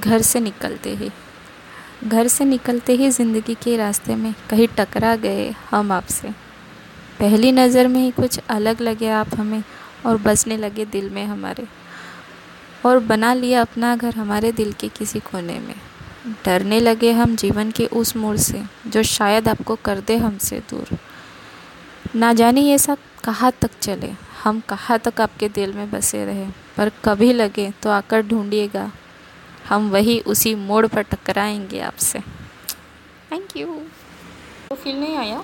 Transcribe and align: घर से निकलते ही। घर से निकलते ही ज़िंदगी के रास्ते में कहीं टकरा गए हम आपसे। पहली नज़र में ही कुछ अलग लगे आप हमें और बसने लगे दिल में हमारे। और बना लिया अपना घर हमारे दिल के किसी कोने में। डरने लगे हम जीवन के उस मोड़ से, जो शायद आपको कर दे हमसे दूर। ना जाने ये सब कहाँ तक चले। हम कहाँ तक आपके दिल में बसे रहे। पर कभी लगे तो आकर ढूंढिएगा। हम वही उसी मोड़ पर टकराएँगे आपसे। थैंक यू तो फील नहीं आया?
घर 0.00 0.22
से 0.22 0.40
निकलते 0.40 0.94
ही। 0.94 1.10
घर 2.04 2.28
से 2.28 2.44
निकलते 2.44 2.92
ही 2.92 3.10
ज़िंदगी 3.10 3.54
के 3.54 3.76
रास्ते 3.76 4.14
में 4.14 4.34
कहीं 4.50 4.68
टकरा 4.68 5.14
गए 5.16 5.50
हम 5.70 5.92
आपसे। 5.92 6.30
पहली 7.20 7.52
नज़र 7.52 7.88
में 7.88 8.00
ही 8.00 8.10
कुछ 8.10 8.38
अलग 8.50 8.80
लगे 8.80 9.08
आप 9.08 9.34
हमें 9.34 9.62
और 10.06 10.16
बसने 10.16 10.56
लगे 10.56 10.84
दिल 10.84 11.10
में 11.10 11.24
हमारे। 11.24 11.66
और 12.86 12.98
बना 12.98 13.34
लिया 13.34 13.60
अपना 13.60 13.94
घर 13.96 14.14
हमारे 14.14 14.52
दिल 14.52 14.72
के 14.72 14.88
किसी 14.88 15.20
कोने 15.20 15.58
में। 15.58 15.74
डरने 16.44 16.80
लगे 16.80 17.12
हम 17.12 17.36
जीवन 17.36 17.70
के 17.70 17.86
उस 17.86 18.16
मोड़ 18.16 18.36
से, 18.36 18.62
जो 18.86 19.02
शायद 19.02 19.48
आपको 19.48 19.76
कर 19.76 20.00
दे 20.00 20.16
हमसे 20.16 20.58
दूर। 20.70 20.96
ना 22.16 22.32
जाने 22.32 22.60
ये 22.60 22.78
सब 22.78 22.98
कहाँ 23.24 23.52
तक 23.60 23.70
चले। 23.80 24.10
हम 24.42 24.60
कहाँ 24.60 24.98
तक 24.98 25.20
आपके 25.20 25.48
दिल 25.48 25.72
में 25.72 25.90
बसे 25.90 26.24
रहे। 26.24 26.46
पर 26.76 26.90
कभी 27.04 27.32
लगे 27.32 27.70
तो 27.82 27.90
आकर 27.90 28.22
ढूंढिएगा। 28.22 28.90
हम 29.72 29.88
वही 29.90 30.18
उसी 30.26 30.54
मोड़ 30.54 30.86
पर 30.86 31.02
टकराएँगे 31.02 31.80
आपसे। 31.80 32.18
थैंक 33.32 33.56
यू 33.56 33.66
तो 34.68 34.74
फील 34.74 35.00
नहीं 35.00 35.16
आया? 35.16 35.42